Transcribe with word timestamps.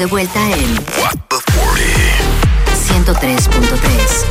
de 0.00 0.06
vuelta 0.06 0.50
en 0.50 0.74
What 0.98 1.16
the 1.28 1.36
40. 1.52 1.84
103.3. 3.04 4.24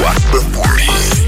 What 0.00 0.16
the 0.32 0.40
40. 0.50 1.27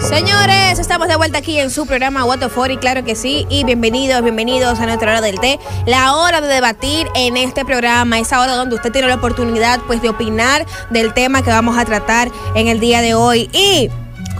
Señores, 0.00 0.78
estamos 0.78 1.08
de 1.08 1.16
vuelta 1.16 1.38
aquí 1.38 1.58
en 1.58 1.70
su 1.70 1.86
programa 1.86 2.24
What 2.24 2.40
the 2.40 2.48
40, 2.48 2.80
claro 2.80 3.04
que 3.04 3.14
sí. 3.14 3.46
Y 3.48 3.64
bienvenidos, 3.64 4.22
bienvenidos 4.22 4.78
a 4.80 4.86
nuestra 4.86 5.10
hora 5.10 5.20
del 5.22 5.40
té. 5.40 5.58
La 5.86 6.14
hora 6.14 6.42
de 6.42 6.48
debatir 6.48 7.06
en 7.14 7.38
este 7.38 7.64
programa, 7.64 8.18
esa 8.18 8.40
hora 8.40 8.54
donde 8.54 8.74
usted 8.74 8.92
tiene 8.92 9.08
la 9.08 9.14
oportunidad 9.14 9.80
pues 9.86 10.02
de 10.02 10.10
opinar 10.10 10.66
del 10.90 11.14
tema 11.14 11.42
que 11.42 11.50
vamos 11.50 11.78
a 11.78 11.86
tratar 11.86 12.30
en 12.54 12.68
el 12.68 12.80
día 12.80 13.00
de 13.00 13.14
hoy. 13.14 13.48
Y 13.54 13.90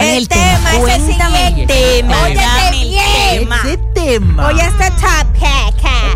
el, 0.00 0.28
tema, 0.28 0.76
es 0.76 0.96
el 0.96 1.06
siguiente. 1.06 1.66
tema, 1.66 2.28
el 2.28 2.34
tema. 2.34 3.56
Ese 3.64 3.78
tema. 3.94 4.46
Oye, 4.48 4.62
este 4.62 4.90
top 4.90 5.30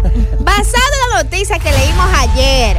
Basado 0.41 0.93
en 1.05 1.11
la 1.11 1.23
noticia 1.23 1.59
que 1.59 1.71
leímos 1.71 2.07
ayer, 2.19 2.79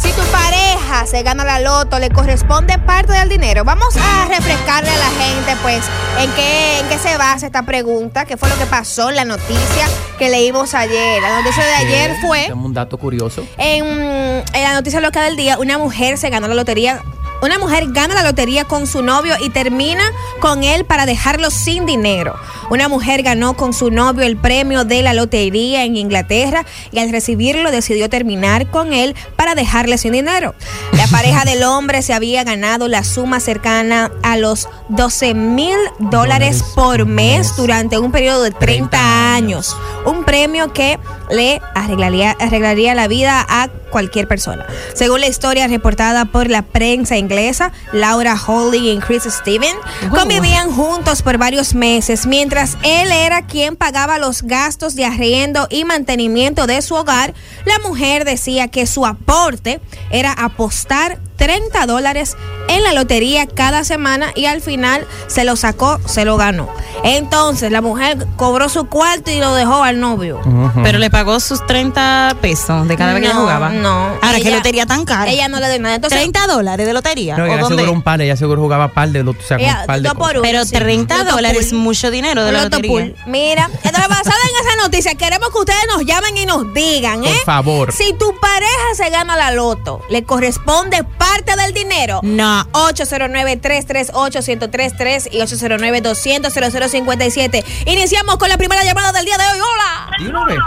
si 0.00 0.10
tu 0.12 0.22
pareja 0.32 1.06
se 1.06 1.22
gana 1.22 1.44
la 1.44 1.60
loto, 1.60 1.98
le 1.98 2.10
corresponde 2.10 2.78
parte 2.78 3.12
del 3.12 3.28
dinero. 3.28 3.64
Vamos 3.64 3.96
a 3.96 4.26
refrescarle 4.28 4.90
a 4.90 4.98
la 4.98 5.10
gente, 5.10 5.56
pues, 5.62 5.84
en 6.18 6.30
qué, 6.32 6.80
en 6.80 6.88
qué 6.88 6.98
se 6.98 7.16
basa 7.16 7.46
esta 7.46 7.62
pregunta, 7.62 8.24
qué 8.24 8.36
fue 8.36 8.48
lo 8.48 8.56
que 8.56 8.66
pasó 8.66 9.10
en 9.10 9.16
la 9.16 9.24
noticia 9.24 9.88
que 10.18 10.28
leímos 10.30 10.74
ayer. 10.74 11.22
La 11.22 11.40
noticia 11.40 11.64
de 11.64 11.74
ayer 11.74 12.16
fue, 12.20 12.52
un 12.52 12.74
dato 12.74 12.98
curioso. 12.98 13.46
en, 13.58 13.84
en 13.84 14.62
la 14.62 14.74
noticia 14.74 15.00
loca 15.00 15.22
del 15.22 15.36
día, 15.36 15.58
una 15.58 15.78
mujer 15.78 16.18
se 16.18 16.30
ganó 16.30 16.48
la 16.48 16.54
lotería. 16.54 17.02
Una 17.42 17.58
mujer 17.58 17.86
gana 17.88 18.14
la 18.14 18.22
lotería 18.22 18.64
con 18.64 18.86
su 18.86 19.02
novio 19.02 19.34
y 19.40 19.50
termina 19.50 20.02
con 20.40 20.62
él 20.62 20.84
para 20.84 21.06
dejarlo 21.06 21.50
sin 21.50 21.86
dinero. 21.86 22.36
Una 22.68 22.88
mujer 22.88 23.22
ganó 23.22 23.54
con 23.54 23.72
su 23.72 23.90
novio 23.90 24.24
el 24.24 24.36
premio 24.36 24.84
de 24.84 25.02
la 25.02 25.14
lotería 25.14 25.84
en 25.84 25.96
Inglaterra 25.96 26.66
y 26.92 26.98
al 26.98 27.10
recibirlo 27.10 27.70
decidió 27.70 28.08
terminar 28.08 28.70
con 28.70 28.92
él 28.92 29.16
para 29.36 29.54
dejarle 29.54 29.96
sin 29.98 30.12
dinero. 30.12 30.54
La 30.92 31.06
pareja 31.10 31.44
del 31.44 31.62
hombre 31.62 32.02
se 32.02 32.12
había 32.12 32.44
ganado 32.44 32.88
la 32.88 33.04
suma 33.04 33.40
cercana 33.40 34.12
a 34.22 34.36
los 34.36 34.68
12 34.90 35.34
mil 35.34 35.76
dólares 35.98 36.62
por 36.74 37.06
mes 37.06 37.56
durante 37.56 37.98
un 37.98 38.12
periodo 38.12 38.42
de 38.42 38.50
30 38.50 39.34
años. 39.34 39.76
Un 40.04 40.24
premio 40.24 40.72
que 40.72 40.98
le 41.30 41.60
arreglaría, 41.74 42.36
arreglaría 42.38 42.94
la 42.94 43.08
vida 43.08 43.44
a 43.48 43.68
cualquier 43.90 44.26
persona. 44.28 44.66
Según 44.94 45.20
la 45.20 45.28
historia 45.28 45.66
reportada 45.68 46.24
por 46.24 46.48
la 46.48 46.62
prensa 46.62 47.16
inglesa, 47.16 47.72
Laura 47.92 48.36
Holly 48.46 48.90
y 48.90 48.98
Chris 48.98 49.24
Steven 49.24 49.74
convivían 50.10 50.70
juntos 50.70 51.22
por 51.22 51.38
varios 51.38 51.74
meses 51.74 52.26
mientras 52.26 52.76
él 52.82 53.12
era 53.12 53.46
quien 53.46 53.76
pagaba 53.76 54.18
los 54.18 54.42
gastos 54.42 54.94
de 54.94 55.04
arriendo 55.04 55.66
y 55.70 55.84
mantenimiento 55.84 56.66
de 56.66 56.82
su 56.82 56.94
hogar. 56.94 57.34
La 57.64 57.78
mujer 57.86 58.24
decía 58.24 58.68
que 58.68 58.86
su 58.86 59.06
aporte 59.06 59.80
era 60.10 60.32
apostar 60.32 61.18
30 61.40 61.86
dólares 61.86 62.36
en 62.68 62.82
la 62.82 62.92
lotería 62.92 63.46
cada 63.46 63.82
semana 63.82 64.26
y 64.34 64.44
al 64.44 64.60
final 64.60 65.06
se 65.26 65.44
lo 65.44 65.56
sacó, 65.56 65.98
se 66.04 66.26
lo 66.26 66.36
ganó. 66.36 66.68
Entonces 67.02 67.72
la 67.72 67.80
mujer 67.80 68.26
cobró 68.36 68.68
su 68.68 68.86
cuarto 68.86 69.30
y 69.30 69.40
lo 69.40 69.54
dejó 69.54 69.82
al 69.82 70.00
novio. 70.00 70.38
Pero 70.82 70.98
le 70.98 71.08
pagó 71.08 71.40
sus 71.40 71.64
30 71.66 72.36
pesos 72.42 72.86
de 72.86 72.96
cada 72.96 73.14
vez 73.14 73.22
que 73.22 73.34
jugaba. 73.34 73.70
No. 73.80 74.06
Ahora, 74.22 74.36
¿qué 74.36 74.48
Ella- 74.48 74.56
lotería 74.56 74.86
tan 74.86 75.04
cara? 75.04 75.30
Ella 75.30 75.48
no 75.48 75.58
le 75.60 75.68
dio 75.70 75.78
nada. 75.80 75.94
Entonces, 75.96 76.18
30 76.18 76.46
dólares 76.46 76.86
de 76.86 76.92
lotería. 76.92 77.36
No, 77.36 77.44
¿O 77.44 77.46
ella 77.46 77.58
dónde? 77.58 77.76
seguro 77.76 77.92
un 77.92 78.02
par, 78.02 78.20
ella 78.20 78.36
seguro 78.36 78.60
jugaba 78.62 78.88
par 78.88 79.08
de 79.10 79.22
lotos, 79.24 79.44
o 79.44 79.48
sea, 79.48 79.56
ella, 79.58 79.78
un 79.80 79.86
par 79.86 80.00
de 80.00 80.08
dos 80.08 80.16
por 80.18 80.30
uno, 80.32 80.42
Pero 80.42 80.64
sí. 80.64 80.70
30 80.72 81.18
Loto 81.18 81.30
dólares 81.36 81.66
es 81.66 81.72
mucho 81.72 82.10
dinero 82.10 82.44
de 82.44 82.52
la 82.52 82.64
lotería. 82.64 82.90
pool. 82.90 83.14
Mira, 83.26 83.68
entonces 83.82 84.08
basada 84.08 84.36
en 84.48 84.56
esa 84.66 84.76
noticia, 84.82 85.14
queremos 85.16 85.50
que 85.50 85.58
ustedes 85.58 85.84
nos 85.94 86.04
llamen 86.04 86.36
y 86.36 86.46
nos 86.46 86.72
digan, 86.74 87.24
¿eh? 87.24 87.28
Por 87.36 87.44
favor. 87.44 87.92
Si 87.92 88.12
tu 88.14 88.34
pareja 88.40 88.94
se 88.96 89.08
gana 89.10 89.36
la 89.36 89.50
loto, 89.52 90.00
¿le 90.10 90.24
corresponde 90.24 91.04
parte 91.04 91.54
del 91.56 91.72
dinero? 91.74 92.20
No. 92.22 92.64
809-338-1033 92.72 95.28
y 95.32 95.40
809-200-0057. 95.40 97.64
Iniciamos 97.86 98.36
con 98.36 98.48
la 98.48 98.56
primera 98.56 98.82
llamada 98.84 99.10
del 99.12 99.24
día 99.24 99.36
de 99.38 99.44
hoy. 99.44 99.58
¡Hola! 99.60 100.10
¿Y 100.18 100.26
una 100.26 100.44
vez? 100.44 100.58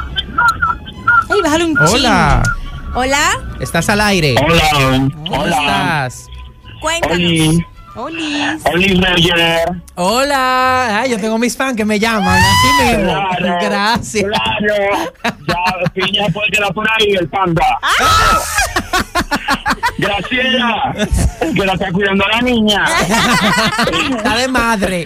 Ay, 1.30 1.42
bájale 1.42 1.66
un 1.66 1.78
Hola, 1.78 2.44
¿Hola? 2.96 3.40
estás 3.60 3.90
al 3.90 4.02
aire. 4.02 4.36
Hola, 4.44 5.10
¿Cómo 5.14 5.42
hola. 5.42 5.58
estás? 5.58 6.28
Cuéntanos. 6.80 7.20
Oli. 7.96 8.60
Oli 8.74 9.00
Roger. 9.00 9.82
Hola, 9.96 11.02
Ay, 11.02 11.12
yo 11.12 11.18
tengo 11.20 11.38
mis 11.38 11.56
fans 11.56 11.78
que 11.78 11.86
me 11.86 12.00
llaman, 12.00 12.40
así 12.40 12.84
mismo. 12.98 13.14
Claro, 13.38 13.58
Gracias. 13.62 14.26
Claro. 14.26 15.12
Ya, 15.48 15.92
piña 15.94 16.26
puede 16.34 16.50
quedar 16.52 16.74
por 16.74 16.88
ahí, 16.90 17.12
el 17.20 17.30
panda. 17.30 17.64
Graciela, 20.00 20.94
que 21.56 21.66
la 21.66 21.74
está 21.74 21.92
cuidando 21.92 22.26
la 22.28 22.42
niña. 22.42 22.84
Está 24.18 24.36
de 24.38 24.48
madre. 24.48 25.06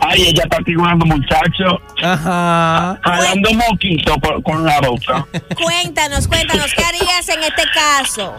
Ay, 0.00 0.22
ella 0.28 0.42
está 0.44 0.58
figurando 0.64 1.04
muchacho, 1.06 1.80
Ajá. 2.02 2.98
jalando 3.02 3.50
moquito 3.52 4.16
por- 4.18 4.42
con 4.42 4.64
la 4.64 4.80
boca. 4.80 5.26
Cuéntanos, 5.62 6.26
cuéntanos, 6.26 6.72
¿qué 6.74 6.82
harías 6.84 7.28
en 7.28 7.42
este 7.44 7.62
caso? 7.74 8.34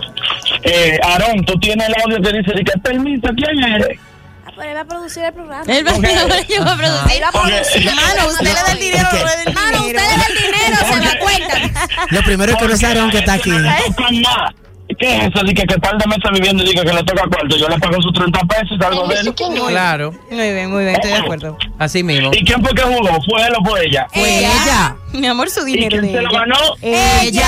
Eh, 0.64 1.00
Aarón, 1.04 1.46
tú 1.46 1.54
tienes 1.60 1.88
el 1.88 1.96
audio 2.04 2.22
que 2.22 2.38
dice, 2.40 2.52
que 2.64 2.80
permiso, 2.80 3.28
¿quién 3.36 3.64
eres? 3.64 4.00
Ah, 4.46 4.52
pero 4.56 4.70
él 4.72 4.76
va 4.76 4.82
a 4.82 4.86
producir 4.86 5.24
el 5.24 5.34
programa. 5.34 5.64
Él 5.68 5.88
va, 5.88 5.92
Ok. 5.92 6.04
yo 6.50 6.64
voy 6.64 6.72
a 6.74 6.78
producir. 6.78 7.12
Él 7.18 7.24
va 7.24 7.28
a 7.28 7.32
producir. 7.32 7.86
Mano, 7.86 8.28
usted 8.30 8.44
le 8.46 8.54
da 8.54 8.72
el 8.72 8.80
dinero, 8.80 9.10
da 9.12 9.34
el 9.46 9.54
Mano, 9.54 9.78
usted 9.82 9.94
le 9.94 10.02
da 10.02 10.26
el 10.28 10.38
dinero, 10.38 10.78
se 10.78 11.00
va, 11.00 11.20
cuéntanos. 11.20 12.12
Lo 12.12 12.22
primero 12.24 12.52
es 12.54 12.58
que 12.58 12.68
no 12.68 12.74
es 12.74 12.84
Aarón 12.84 13.12
que 13.12 13.18
está 13.20 13.34
aquí. 13.34 13.50
No 13.52 13.72
tocan 13.88 14.22
nada. 14.22 14.54
¿Qué 15.02 15.18
es 15.18 15.24
eso? 15.34 15.44
Dice 15.44 15.66
que 15.66 15.80
par 15.80 15.98
de 15.98 16.06
meses 16.08 16.24
viviendo 16.32 16.64
y 16.64 16.68
dice 16.70 16.86
que 16.86 16.94
le 16.94 17.04
toca 17.04 17.24
cuarto. 17.24 17.58
Yo 17.58 17.68
le 17.68 17.78
pago 17.80 18.02
sus 18.02 18.14
30 18.14 18.40
pesos 18.46 18.68
y 18.72 18.78
salgo 18.82 19.08
de 19.08 19.16
él. 19.16 19.34
Claro, 19.70 20.14
Muy 20.30 20.54
bien, 20.54 20.72
muy 20.72 20.84
bien, 20.84 20.96
estoy 20.96 21.12
de 21.12 21.18
acuerdo. 21.18 21.58
así 21.80 22.04
mismo. 22.04 22.30
¿Y 22.34 22.44
quién 22.46 22.64
fue 22.64 22.74
que 22.76 22.84
jugó? 22.84 23.20
¿Fue 23.24 23.42
él 23.48 23.54
o 23.60 23.66
fue 23.68 23.86
ella? 23.86 24.08
Fue 24.14 24.40
ella. 24.40 24.96
Mi 25.14 25.28
amor, 25.28 25.50
su 25.50 25.68
¿Y 25.68 25.74
dinero 25.74 25.90
quién 26.00 26.02
de 26.04 26.12
se 26.14 26.22
lo 26.22 26.32
ganó? 26.32 26.56
Ella. 26.82 27.48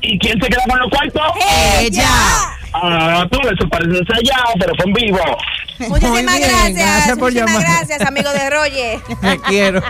¿Y 0.00 0.18
quién 0.18 0.40
se 0.40 0.48
queda 0.48 0.62
con 0.68 0.78
los 0.78 0.90
cuartos? 0.90 1.22
Ella. 1.80 2.08
Ah, 2.72 3.24
tú, 3.30 3.38
eso 3.40 3.68
parece 3.68 3.98
ensayado, 3.98 4.52
pero 4.58 4.74
fue 4.74 4.86
en 4.86 4.92
vivo. 4.94 5.18
Muchísimas 5.88 6.22
bien, 6.38 6.48
gracias. 6.48 6.74
gracias 6.74 7.18
por 7.18 7.32
muchísimas 7.32 7.52
llamar. 7.62 7.66
gracias, 7.86 8.00
amigo 8.08 8.30
de 8.30 8.50
Roger. 8.50 9.00
Me 9.22 9.38
quiero. 9.40 9.82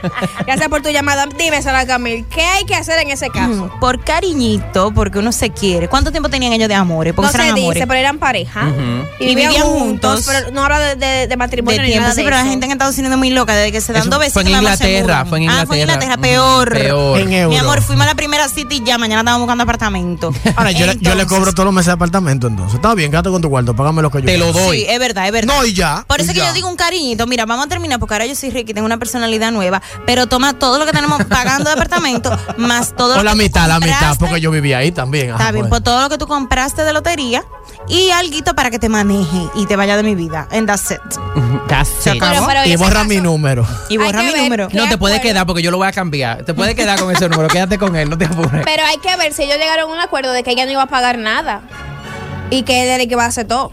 Gracias 0.46 0.68
por 0.68 0.82
tu 0.82 0.88
llamada. 0.90 1.26
Dime, 1.38 1.60
Sara 1.62 1.86
Camil, 1.86 2.24
¿qué 2.26 2.42
hay 2.42 2.64
que 2.64 2.74
hacer 2.74 2.98
en 3.00 3.10
ese 3.10 3.28
caso? 3.30 3.70
Por 3.80 4.02
cariñito, 4.04 4.92
porque 4.94 5.18
uno 5.18 5.32
se 5.32 5.50
quiere. 5.50 5.88
¿Cuánto 5.88 6.10
tiempo 6.10 6.28
tenían 6.28 6.52
ellos 6.52 6.68
de 6.68 6.74
amores? 6.74 7.12
Porque 7.14 7.36
No 7.36 7.44
se 7.44 7.52
dice, 7.52 7.86
pero 7.86 7.94
eran 8.00 8.18
pareja. 8.18 8.66
Y, 9.18 9.24
Y 9.24 9.26
vivían, 9.28 9.50
vivían 9.52 9.66
juntos, 9.68 10.24
pero 10.26 10.50
no 10.52 10.62
habla 10.64 10.78
de, 10.80 10.96
de- 10.96 11.26
de 11.26 11.36
matrimonio 11.36 11.78
de 11.80 11.86
ni 11.86 11.92
tiempo, 11.92 12.02
nada 12.02 12.14
sí, 12.14 12.20
de 12.20 12.24
pero 12.24 12.36
la 12.36 12.44
gente 12.44 12.66
en 12.66 12.72
Estados 12.72 12.94
Unidos 12.98 13.12
es 13.12 13.18
muy 13.18 13.30
loca 13.30 13.54
desde 13.54 13.72
que 13.72 13.80
se 13.80 13.92
dan 13.92 14.08
dos 14.10 14.18
veces. 14.18 14.32
fue 14.32 14.42
en 14.42 14.48
Inglaterra, 14.48 15.24
fue 15.26 15.38
en 15.42 15.50
Ah, 15.50 15.64
fue 15.66 15.76
en 15.76 15.82
Inglaterra. 15.82 16.04
Inglaterra, 16.14 16.16
peor. 16.20 16.72
Peor. 16.72 17.20
En 17.20 17.32
euro. 17.32 17.50
Mi 17.50 17.56
amor, 17.58 17.82
fuimos 17.82 18.04
a 18.04 18.08
la 18.08 18.14
primera 18.14 18.48
city 18.48 18.76
y 18.76 18.84
ya, 18.84 18.98
mañana 18.98 19.20
estamos 19.20 19.40
buscando 19.40 19.62
apartamento. 19.64 20.32
Ahora, 20.56 20.72
yo, 20.72 20.86
le- 20.86 20.94
yo 20.94 21.14
le 21.14 21.22
Entonces, 21.22 21.26
cobro 21.26 21.52
todos 21.52 21.64
los 21.66 21.74
meses 21.74 21.86
de 21.86 21.92
apartamento, 21.92 22.46
entonces. 22.46 22.74
Está 22.76 22.94
bien, 22.94 23.10
quédate 23.10 23.30
con 23.30 23.40
tu 23.42 23.50
cuarto, 23.50 23.74
págame 23.74 24.02
lo 24.02 24.10
que 24.10 24.20
yo 24.20 24.26
Te 24.26 24.38
lo 24.38 24.52
doy. 24.52 24.78
Sí, 24.80 24.86
es 24.88 24.98
verdad, 24.98 25.26
es 25.26 25.32
verdad. 25.32 25.54
No, 25.54 25.64
y 25.64 25.72
ya. 25.72 25.83
Por 26.06 26.20
eso 26.20 26.28
y 26.28 26.30
es 26.30 26.34
que 26.34 26.40
ya. 26.40 26.48
yo 26.48 26.54
digo 26.54 26.68
un 26.68 26.76
cariñito. 26.76 27.26
Mira, 27.26 27.46
vamos 27.46 27.66
a 27.66 27.68
terminar 27.68 27.98
porque 27.98 28.14
ahora 28.14 28.26
yo 28.26 28.34
soy 28.34 28.50
Ricky, 28.50 28.74
tengo 28.74 28.86
una 28.86 28.98
personalidad 28.98 29.52
nueva. 29.52 29.80
Pero 30.06 30.26
toma 30.26 30.52
todo 30.58 30.78
lo 30.78 30.86
que 30.86 30.92
tenemos 30.92 31.22
pagando 31.28 31.64
de 31.70 31.72
apartamento, 31.74 32.36
más 32.56 32.94
todo 32.96 33.14
O 33.14 33.16
lo 33.18 33.22
la 33.22 33.30
que 33.32 33.36
tú 33.38 33.42
mitad, 33.44 33.68
la 33.68 33.80
mitad, 33.80 34.16
porque 34.18 34.40
yo 34.40 34.50
vivía 34.50 34.78
ahí 34.78 34.92
también. 34.92 35.30
Está 35.30 35.52
bien, 35.52 35.68
pues. 35.68 35.70
por 35.70 35.80
todo 35.82 36.00
lo 36.02 36.08
que 36.08 36.18
tú 36.18 36.26
compraste 36.26 36.82
de 36.84 36.92
lotería 36.92 37.44
y 37.88 38.10
alguito 38.10 38.54
para 38.54 38.70
que 38.70 38.78
te 38.78 38.88
maneje 38.88 39.48
y 39.54 39.66
te 39.66 39.76
vaya 39.76 39.96
de 39.96 40.02
mi 40.02 40.14
vida. 40.14 40.48
And 40.50 40.66
that's 40.66 40.90
it. 40.90 40.98
That's 41.69 41.88
Se 42.00 42.14
it. 42.14 42.22
acabó. 42.22 42.46
pero 42.46 42.60
en 42.62 42.70
Y 42.70 42.76
borra 42.76 42.92
caso- 42.94 43.04
mi 43.08 43.20
número. 43.20 43.66
Y 43.88 43.96
borra 43.96 44.22
mi 44.22 44.30
ver 44.32 44.42
número. 44.42 44.69
No 44.72 44.88
te 44.88 44.98
puede 44.98 45.16
acuerdo. 45.16 45.32
quedar 45.32 45.46
porque 45.46 45.62
yo 45.62 45.70
lo 45.70 45.78
voy 45.78 45.88
a 45.88 45.92
cambiar. 45.92 46.44
Te 46.44 46.54
puede 46.54 46.75
quedar 46.75 46.98
con 47.00 47.10
ese 47.10 47.28
número. 47.28 47.48
Quédate 47.48 47.78
con 47.78 47.96
él, 47.96 48.08
no 48.10 48.16
te 48.19 48.26
apures. 48.26 48.64
Pero 48.64 48.82
hay 48.87 48.98
que 48.98 49.14
ver 49.16 49.32
si 49.32 49.42
ellos 49.44 49.56
llegaron 49.58 49.90
a 49.90 49.94
un 49.94 50.00
acuerdo 50.00 50.32
de 50.32 50.42
que 50.42 50.50
ella 50.52 50.64
no 50.66 50.72
iba 50.72 50.82
a 50.82 50.87
pagar 50.87 51.19
nada. 51.19 51.62
Y 52.50 52.62
que 52.62 52.82
él 52.82 52.88
era 52.88 53.02
el 53.02 53.08
que 53.08 53.14
iba 53.14 53.25
a 53.25 53.28
hacer 53.28 53.46
todo. 53.46 53.72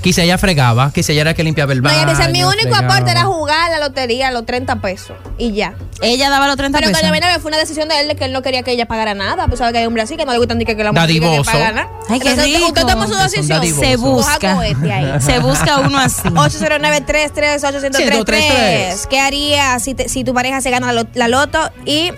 Quizá 0.00 0.22
ella 0.22 0.38
fregaba, 0.38 0.92
quizá 0.92 1.12
ella 1.12 1.22
era 1.22 1.34
que 1.34 1.42
limpiaba 1.42 1.72
el 1.72 1.82
No, 1.82 1.88
baño. 1.88 2.02
ella 2.02 2.14
dice, 2.18 2.28
mi 2.30 2.44
único 2.44 2.68
fregaba. 2.74 2.94
aporte 2.94 3.10
era 3.10 3.24
jugar 3.24 3.70
la 3.70 3.78
lotería, 3.80 4.30
los 4.30 4.46
30 4.46 4.76
pesos. 4.80 5.16
Y 5.38 5.52
ya. 5.52 5.74
Ella 6.00 6.30
daba 6.30 6.46
los 6.46 6.56
30 6.56 6.78
Pero 6.78 6.90
pesos. 6.90 7.02
que 7.02 7.08
también 7.18 7.40
fue 7.40 7.48
una 7.50 7.58
decisión 7.58 7.88
de 7.88 8.00
él 8.00 8.08
de 8.08 8.14
que 8.14 8.24
él 8.26 8.32
no 8.32 8.40
quería 8.40 8.62
que 8.62 8.70
ella 8.70 8.86
pagara 8.86 9.14
nada. 9.14 9.48
Pues 9.48 9.58
sabe 9.58 9.72
que 9.72 9.78
hay 9.78 9.86
hombres 9.86 10.04
así 10.04 10.16
que 10.16 10.24
no 10.24 10.30
le 10.32 10.38
gustan 10.38 10.58
ni 10.58 10.64
que, 10.64 10.76
que 10.76 10.84
la 10.84 10.92
mujer 10.92 11.08
que 11.10 11.42
paga 11.44 11.72
nada. 11.72 11.88
Ay, 12.08 12.20
qué 12.20 12.30
Entonces, 12.30 12.54
rico. 12.54 12.68
Usted 12.68 12.82
toma 12.86 13.06
su 13.08 13.16
decisión. 13.16 13.64
Se 13.66 13.96
Coja 13.96 13.98
busca. 14.36 14.54
cohete 14.54 14.92
ahí. 14.92 15.20
Se 15.26 15.40
busca 15.40 15.78
uno 15.80 15.98
así. 15.98 16.22
809-338-1033. 16.28 19.06
¿Qué 19.08 19.20
harías 19.20 19.82
si, 19.82 19.94
te- 19.94 20.08
si 20.08 20.24
tu 20.24 20.34
pareja 20.34 20.60
se 20.60 20.70
gana 20.70 20.92
la, 20.92 21.06
la 21.14 21.28
loto 21.28 21.58
y 21.84 22.12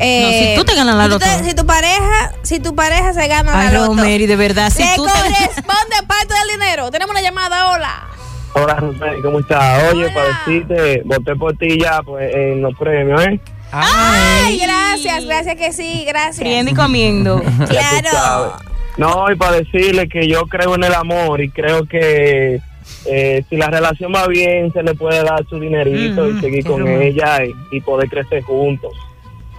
eh, 0.00 0.22
No, 0.22 0.30
si 0.30 0.60
tú 0.60 0.64
te 0.64 0.74
ganas 0.76 0.96
la 0.96 1.18
si 1.38 1.44
te- 1.48 1.54
tu 1.54 1.66
pareja, 1.66 2.32
si 2.42 2.60
tu 2.60 2.74
pareja 2.74 3.12
se 3.12 3.26
gana 3.28 3.52
Ay, 3.58 3.66
la 3.68 3.72
loto. 3.74 3.86
Romeri, 3.88 4.26
de 4.26 4.36
verdad, 4.36 4.70
si 4.70 4.82
tú 4.96 5.04
te- 5.06 5.10
corresponde 5.12 5.96
parte 6.06 6.34
del 6.34 6.58
dinero. 6.60 6.90
Tenemos 6.90 7.12
una 7.12 7.22
llamada, 7.22 7.70
hola. 7.72 8.08
Hola, 8.54 8.76
José, 8.80 9.20
¿cómo 9.22 9.40
estás? 9.40 9.92
Oye, 9.92 10.04
Hola. 10.04 10.14
para 10.14 10.28
decirte, 10.46 11.02
voté 11.04 11.34
por 11.36 11.56
ti 11.56 11.78
ya 11.80 12.00
pues, 12.02 12.32
en 12.34 12.62
los 12.62 12.72
premios, 12.78 13.20
¿eh? 13.26 13.40
Ay, 13.72 14.58
gracias, 14.58 15.24
gracias 15.24 15.56
que 15.56 15.72
sí, 15.72 16.04
gracias. 16.06 16.36
friendo 16.36 16.70
y 16.70 16.74
comiendo. 16.74 17.42
Claro. 17.68 18.56
No, 18.96 19.30
y 19.32 19.34
para 19.34 19.56
decirle 19.56 20.08
que 20.08 20.28
yo 20.28 20.46
creo 20.46 20.76
en 20.76 20.84
el 20.84 20.94
amor 20.94 21.40
y 21.40 21.50
creo 21.50 21.84
que 21.84 22.60
eh, 23.06 23.44
si 23.50 23.56
la 23.56 23.66
relación 23.66 24.12
va 24.14 24.28
bien, 24.28 24.72
se 24.72 24.84
le 24.84 24.94
puede 24.94 25.24
dar 25.24 25.44
su 25.48 25.58
dinerito 25.58 26.22
Mm, 26.22 26.38
y 26.38 26.40
seguir 26.40 26.62
qué 26.62 26.70
con 26.70 26.86
ella 26.86 27.44
y, 27.44 27.76
y 27.76 27.80
poder 27.80 28.08
crecer 28.08 28.42
juntos. 28.44 28.92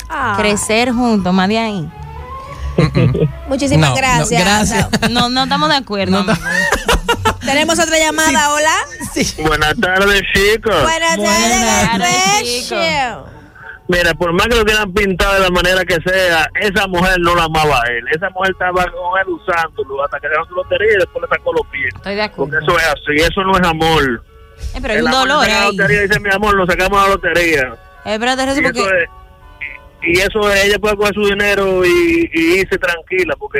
Ah, 0.09 0.35
Crecer 0.39 0.91
juntos, 0.91 1.33
más 1.33 1.47
de 1.49 1.57
ahí. 1.57 1.89
Muchísimas 3.47 3.89
No, 3.91 3.95
no, 3.95 4.01
gracias. 4.01 4.87
No, 5.09 5.29
no 5.29 5.43
estamos 5.43 5.69
de 5.69 5.75
acuerdo. 5.75 6.23
No, 6.23 6.33
Tenemos 7.45 7.77
otra 7.79 7.97
llamada, 7.99 8.51
hola. 8.53 8.75
Buenas 9.47 9.75
tardes, 9.79 10.21
chicos. 10.33 10.81
Buenas 10.83 11.17
Buenas 11.17 11.89
tardes, 11.91 12.67
Fresh. 12.67 12.73
Mira, 13.87 14.15
por 14.15 14.33
más 14.33 14.47
que 14.47 14.55
lo 14.55 14.65
quieran 14.65 14.91
pintar 14.93 15.35
de 15.35 15.41
la 15.41 15.49
manera 15.51 15.85
que 15.85 15.97
sea, 16.01 16.49
esa 16.59 16.87
mujer 16.87 17.19
no 17.19 17.35
la 17.35 17.43
amaba 17.43 17.81
a 17.83 17.87
él. 17.91 18.03
Esa 18.15 18.31
mujer 18.31 18.51
estaba 18.53 18.83
con 18.85 19.19
él 19.21 19.27
usándolo 19.29 20.03
hasta 20.03 20.19
que 20.19 20.27
ganó 20.27 20.43
su 20.47 20.55
lotería 20.55 20.93
y 20.93 20.97
después 20.97 21.21
le 21.29 21.37
sacó 21.37 21.53
los 21.53 21.67
pies. 21.67 21.93
Estoy 21.95 22.15
de 22.15 22.29
Porque 22.29 22.57
acuerdo. 22.57 22.59
eso 22.59 22.79
es 22.79 22.85
así, 22.87 23.31
eso 23.31 23.41
no 23.43 23.55
es 23.59 23.67
amor. 23.67 24.23
Eh, 24.73 24.79
pero 24.81 24.93
hay 24.93 24.97
El 24.99 25.03
un 25.03 25.09
amor 25.09 25.27
dolor 25.27 25.47
la 25.47 25.65
lotería 25.65 26.01
dice, 26.01 26.19
mi 26.19 26.31
amor, 26.33 26.57
nos 26.57 26.67
sacamos 26.67 26.99
la 26.99 27.09
lotería. 27.09 27.75
Eh, 28.05 28.13
espérate, 28.15 28.43
Jesús, 28.43 28.57
Y 28.59 28.63
porque... 28.63 28.79
eso 28.79 28.89
es, 28.89 29.09
y 30.05 30.19
eso 30.19 30.49
es, 30.51 30.65
ella 30.65 30.79
puede 30.79 30.95
coger 30.97 31.13
su 31.13 31.25
dinero 31.25 31.83
y, 31.85 32.29
y 32.33 32.59
irse 32.59 32.77
tranquila, 32.77 33.35
porque 33.39 33.59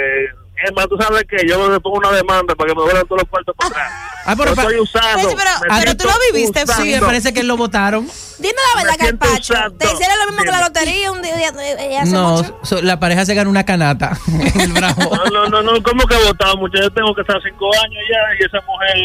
es 0.64 0.72
más, 0.74 0.88
tú 0.88 0.98
sabes 1.00 1.24
que 1.30 1.46
yo 1.48 1.70
le 1.70 1.80
pongo 1.82 1.98
una 1.98 2.12
demanda 2.12 2.56
para 2.56 2.70
que 2.70 2.76
me 2.76 2.82
vuelvan 2.84 3.06
todos 3.08 3.22
los 3.22 3.30
cuartos 3.30 3.56
para 3.58 3.70
atrás. 3.70 3.92
Ah, 4.28 4.36
pero 4.38 4.52
estoy 4.54 4.80
usando. 4.80 5.30
Pero- 5.30 5.76
pero 5.80 5.98
tú 5.98 6.06
lo 6.06 6.14
viviste, 6.34 6.64
usando. 6.64 6.84
Sí, 6.84 6.92
me 6.94 7.02
parece 7.02 7.34
que 7.34 7.44
lo 7.44 7.58
votaron. 7.58 8.08
Dime 8.40 8.54
la 8.74 8.82
verdad, 8.84 8.98
Carpacho. 8.98 9.54
¿Te 9.78 9.86
hicieron 9.86 10.18
lo 10.20 10.26
mismo 10.32 10.44
que 10.44 10.52
la 10.52 10.58
Dime. 10.58 10.68
lotería 10.70 11.12
un 11.12 11.22
día, 11.22 11.36
eh, 11.62 11.98
hace 12.00 12.12
No, 12.12 12.38
mucho? 12.38 12.60
so- 12.64 12.82
la 12.82 13.00
pareja 13.00 13.26
se 13.26 13.34
ganó 13.36 13.50
una 13.50 13.66
canata 13.66 14.18
en 14.28 14.62
el 14.62 14.72
bravo. 14.74 15.16
No, 15.16 15.26
no, 15.26 15.50
no, 15.50 15.62
no, 15.62 15.84
¿cómo 15.84 16.06
que 16.08 16.16
he 16.16 16.24
votado 16.26 16.58
mucho? 16.58 16.82
Yo 16.82 16.90
tengo 16.92 17.14
que 17.14 17.22
estar 17.22 17.38
cinco 17.44 17.70
años 17.84 18.04
ya 18.10 18.36
y 18.40 18.46
esa 18.46 18.66
mujer 18.66 18.98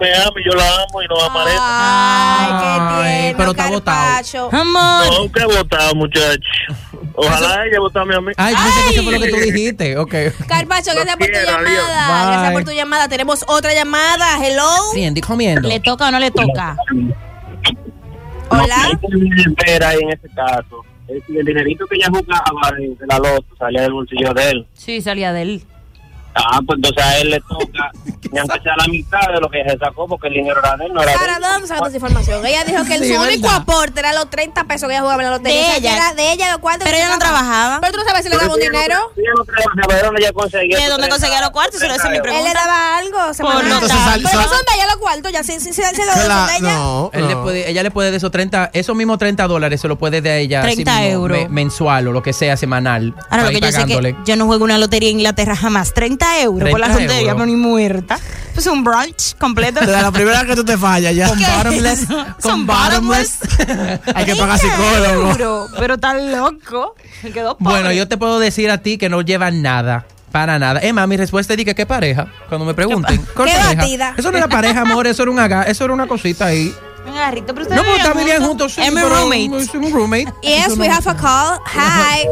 me 0.00 0.14
ama 0.14 0.32
y 0.36 0.44
yo 0.44 0.54
la 0.54 0.82
amo 0.82 1.02
y 1.02 1.06
nos 1.06 1.22
amaremos. 1.22 1.62
Ay, 1.62 2.46
qué 2.46 3.36
tierno, 3.36 3.54
pero 3.54 3.78
está. 3.78 3.92
Carpacho. 3.92 4.48
Amor. 4.52 5.06
No, 5.06 5.32
que 5.32 5.44
votado, 5.44 5.94
muchacho. 5.94 6.40
Ojalá 7.14 7.66
ella 7.66 7.78
votara 7.80 8.16
a 8.16 8.20
mí. 8.20 8.32
Ay, 8.36 8.54
yo 8.54 8.60
pensé 8.62 8.80
que 8.88 8.94
eso 8.94 9.02
fue 9.04 9.12
lo 9.12 9.20
que 9.20 9.30
tú 9.30 9.36
dijiste. 9.36 9.96
Ok. 9.98 10.14
Carpacho, 10.48 10.90
gracias 10.94 11.16
por 11.16 11.26
tu 11.26 11.32
llamada. 11.32 12.26
Gracias 12.26 12.52
por 12.52 12.64
tu 12.64 12.70
llamada. 12.72 13.08
Tenemos 13.08 13.44
otra 13.46 13.72
llamada. 13.74 14.44
Hello. 14.44 14.68
Y 14.96 15.20
comiendo. 15.20 15.68
¿Le 15.68 15.80
toca 15.80 16.08
o 16.08 16.10
no 16.10 16.18
le 16.18 16.30
toca? 16.30 16.76
Hola. 18.48 18.98
Espera 19.46 19.88
ahí 19.90 19.98
en 20.02 20.10
ese 20.10 20.28
caso. 20.34 20.84
Decir, 21.06 21.38
el 21.38 21.44
dinerito 21.44 21.86
que 21.86 21.96
ella 21.96 22.08
jugaba 22.08 22.72
de 22.78 22.88
de 22.88 23.06
la 23.06 23.18
loto 23.18 23.54
salía 23.58 23.82
del 23.82 23.92
bolsillo 23.92 24.32
de 24.32 24.50
él. 24.50 24.66
Sí, 24.72 25.02
salía 25.02 25.32
de 25.32 25.42
él. 25.42 25.64
Ah, 26.36 26.60
pues 26.66 26.76
entonces 26.78 27.04
a 27.04 27.18
él 27.18 27.30
le 27.30 27.40
toca, 27.40 27.90
ni 28.32 28.38
aunque 28.38 28.60
sea 28.60 28.74
la 28.76 28.86
mitad 28.88 29.20
de 29.32 29.40
lo 29.40 29.48
que 29.48 29.62
se 29.68 29.78
sacó, 29.78 30.06
porque 30.08 30.28
el 30.28 30.34
dinero 30.34 30.58
era 30.60 30.76
de 30.76 30.86
él, 30.86 30.92
no 30.92 31.00
era 31.02 31.12
de 31.12 31.16
él. 31.18 31.42
¿de 31.42 31.48
dónde 31.48 31.66
sacaste 31.68 31.88
esa 31.88 31.96
información? 31.98 32.44
Ella 32.46 32.64
dijo 32.64 32.84
que 32.84 32.94
el 32.96 33.04
Sí, 33.04 33.14
su 33.14 33.20
único 33.20 33.48
aporte 33.48 34.00
era 34.00 34.12
los 34.12 34.28
30 34.30 34.64
pesos 34.64 34.88
que 34.88 34.94
ella 34.94 35.02
jugaba 35.02 35.22
en 35.22 35.30
la 35.30 35.36
lotería. 35.36 35.70
De 35.72 35.76
ella. 35.76 35.96
Era 35.96 36.14
de 36.14 36.32
ella 36.32 36.50
los 36.50 36.58
cuartos. 36.58 36.84
Pero 36.84 36.96
ella 36.96 37.08
no 37.08 37.18
trabajaba. 37.18 37.80
Pero 37.80 37.92
tú 37.92 37.98
no 38.00 38.04
sabes 38.04 38.24
si 38.24 38.28
le 38.30 38.36
daba 38.36 38.52
un 38.54 38.58
no 38.58 38.64
dinero. 38.64 38.98
ella 39.16 39.30
no 39.36 39.44
trabajaba, 39.44 39.94
¿de 39.94 40.02
dónde 40.02 40.20
ella 40.22 40.32
conseguía 40.32 40.76
¿De 40.78 40.84
dónde 40.88 41.06
30 41.06 41.08
conseguía 41.14 41.40
los 41.40 41.50
cuartos? 41.50 41.82
Esa 41.82 41.94
es 41.94 42.04
mi 42.10 42.20
pregunta. 42.20 42.38
Él 42.38 42.44
le 42.44 42.52
daba 42.54 42.98
algo. 42.98 43.18
Por 43.38 43.54
lo 43.54 43.60
Entonces 43.74 43.90
sal- 43.98 44.22
Pero 44.24 44.40
no 44.42 44.48
son 44.48 44.58
de 44.58 44.74
ella 44.74 44.86
los 44.86 44.96
cuartos, 44.96 45.32
ya. 45.32 45.42
Si, 45.44 45.52
si, 45.60 45.72
si, 45.72 45.74
si, 45.74 45.82
Cla- 45.82 46.46
de 46.46 46.56
ella. 46.56 46.60
no, 46.74 47.10
Él 47.12 47.28
le 47.28 47.34
no. 47.34 47.42
puede, 47.42 47.70
ella 47.70 47.82
le 47.82 47.90
puede 47.90 48.10
de 48.10 48.16
esos 48.16 48.30
30, 48.30 48.70
esos 48.72 48.96
mismos 48.96 49.18
30 49.18 49.46
dólares 49.46 49.80
se 49.80 49.88
lo 49.88 49.96
puede 49.98 50.20
de 50.20 50.30
a 50.30 50.36
ella. 50.38 50.60
así 50.62 50.74
30 50.84 50.92
mismo, 51.00 51.12
euros. 51.14 51.38
me- 51.38 51.48
mensual 51.48 52.08
o 52.08 52.12
lo 52.12 52.22
que 52.22 52.32
sea, 52.32 52.56
semanal. 52.56 53.14
Ahora 53.30 53.44
lo 53.44 53.50
que 53.50 53.60
yo 53.60 53.66
sé 53.68 53.72
pagándole. 53.74 54.14
que 54.16 54.18
yo 54.24 54.36
no 54.36 54.46
juego 54.46 54.64
una 54.64 54.78
lotería 54.78 55.10
en 55.10 55.16
Inglaterra 55.18 55.54
jamás. 55.56 55.92
30 55.94 56.23
euros 56.40 56.70
por 56.70 56.80
la 56.80 56.86
30 56.94 57.18
euros. 57.20 57.34
pero 57.34 57.46
ni 57.46 57.56
muerta. 57.56 58.18
Pues 58.54 58.66
un 58.68 58.84
brunch 58.84 59.36
completo. 59.38 59.80
De 59.80 59.90
la 59.90 60.12
primera 60.12 60.40
vez 60.42 60.50
que 60.50 60.56
tú 60.56 60.64
te 60.64 60.78
fallas 60.78 61.14
ya. 61.14 61.28
Con 61.28 61.38
bottomless. 61.40 62.00
Son 62.00 62.26
con 62.40 62.66
bottomless. 62.66 63.38
Hay 64.14 64.24
que 64.24 64.36
pagar 64.36 64.58
30 64.58 64.76
psicólogo. 64.76 65.30
euros, 65.30 65.70
pero 65.78 65.98
tan 65.98 66.30
loco. 66.30 66.94
Me 67.22 67.32
quedó 67.32 67.56
pobre. 67.58 67.72
Bueno, 67.74 67.92
yo 67.92 68.06
te 68.06 68.16
puedo 68.16 68.38
decir 68.38 68.70
a 68.70 68.78
ti 68.78 68.96
que 68.98 69.08
no 69.08 69.22
lleva 69.22 69.50
nada. 69.50 70.06
Para 70.30 70.58
nada. 70.58 70.80
Emma, 70.80 71.06
mi 71.06 71.16
respuesta 71.16 71.54
es 71.54 71.64
que 71.64 71.74
qué 71.76 71.86
pareja. 71.86 72.26
Cuando 72.48 72.64
me 72.64 72.74
pregunten. 72.74 73.24
¿cuál 73.36 73.48
Qué 73.48 73.54
pareja? 73.54 73.74
batida. 73.76 74.14
Eso 74.16 74.32
no 74.32 74.38
era 74.38 74.48
pareja, 74.48 74.80
amor. 74.80 75.06
Eso 75.06 75.22
era, 75.22 75.30
un 75.30 75.38
aga- 75.38 75.62
eso 75.64 75.84
era 75.84 75.92
una 75.94 76.06
cosita 76.08 76.46
ahí. 76.46 76.74
Un 77.06 77.14
garrito, 77.14 77.48
pero 77.54 77.62
ustedes 77.62 77.76
No, 77.76 77.82
pero 77.82 77.96
está 78.08 78.24
bien 78.24 78.42
juntos. 78.42 78.72
Sí, 78.74 78.80
Es 78.82 78.88
mi 78.92 79.00
pero 79.00 79.10
roommate. 79.14 79.76
Un 79.78 79.92
roommate. 79.92 80.26
Yes, 80.42 80.76
we 80.76 80.88
have 80.88 81.08
a 81.08 81.14
call. 81.14 81.58
Hi. 81.66 82.26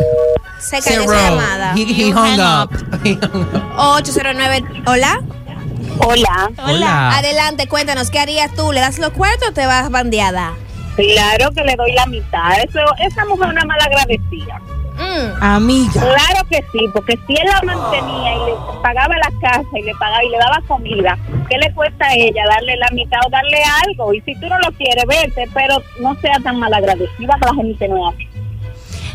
Se 0.62 0.80
cayó 0.80 1.02
esa 1.02 1.30
llamada. 1.30 1.74
He, 1.74 1.84
he 1.86 2.12
hung 2.12 2.40
up. 2.40 2.70
He 3.04 3.14
hung 3.14 3.54
up. 3.54 3.74
809. 3.76 4.82
Hola. 4.86 5.20
Hola, 5.98 6.50
Hola. 6.64 7.18
Adelante, 7.18 7.68
cuéntanos, 7.68 8.10
¿qué 8.10 8.18
harías 8.18 8.52
tú? 8.54 8.72
¿Le 8.72 8.80
das 8.80 8.98
los 8.98 9.10
cuartos 9.10 9.50
o 9.50 9.52
te 9.52 9.66
vas 9.66 9.90
bandeada? 9.90 10.54
claro 10.96 11.50
que 11.52 11.64
le 11.64 11.74
doy 11.76 11.92
la 11.92 12.06
mitad. 12.06 12.52
Eso, 12.62 12.80
esa 12.98 13.24
mujer 13.26 13.48
es 13.48 13.52
una 13.52 13.64
mala 13.64 13.84
agradecida. 13.84 14.60
Mm. 14.94 15.42
Amiga. 15.42 15.92
Claro 15.92 16.48
que 16.50 16.64
sí, 16.72 16.86
porque 16.92 17.18
si 17.26 17.34
él 17.34 17.46
la 17.46 17.62
mantenía 17.62 18.34
y 18.34 18.38
le 18.46 18.52
pagaba 18.82 19.14
la 19.16 19.32
casa 19.40 19.68
y 19.78 19.82
le 19.82 19.94
pagaba 19.94 20.22
y 20.22 20.28
le 20.28 20.38
daba 20.38 20.60
comida, 20.68 21.18
¿qué 21.48 21.56
le 21.58 21.72
cuesta 21.74 22.06
a 22.06 22.14
ella 22.14 22.42
darle 22.48 22.76
la 22.76 22.88
mitad 22.92 23.20
o 23.26 23.30
darle 23.30 23.58
algo? 23.86 24.12
Y 24.12 24.20
si 24.20 24.34
tú 24.34 24.48
no 24.48 24.58
lo 24.58 24.70
quieres, 24.72 25.04
vete, 25.06 25.48
pero 25.54 25.82
no 26.00 26.14
sea 26.16 26.38
tan 26.42 26.58
mal 26.58 26.72
agradecida 26.72 27.36
que 27.40 27.46
la 27.46 27.54
gente 27.54 27.88
no 27.88 28.10
es 28.10 28.14
así. 28.14 28.28